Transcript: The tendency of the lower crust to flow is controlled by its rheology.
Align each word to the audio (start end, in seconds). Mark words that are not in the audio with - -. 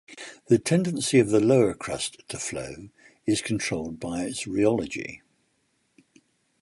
The 0.47 0.57
tendency 0.57 1.19
of 1.19 1.29
the 1.29 1.39
lower 1.39 1.75
crust 1.75 2.27
to 2.29 2.39
flow 2.39 2.89
is 3.27 3.43
controlled 3.43 3.99
by 3.99 4.23
its 4.23 4.45
rheology. 4.47 5.21